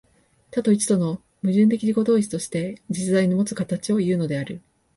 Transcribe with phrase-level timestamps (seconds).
[0.49, 4.63] 多と一との矛盾的自己同一として、実在のもつ形をいうのである。